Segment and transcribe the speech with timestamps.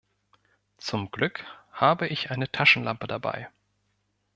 [0.79, 3.51] Zum Glück habe ich eine Taschenlampe dabei.